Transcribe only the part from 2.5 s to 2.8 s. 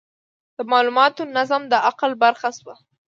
شوه.